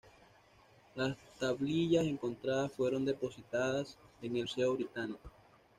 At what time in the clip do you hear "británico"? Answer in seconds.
4.73-5.29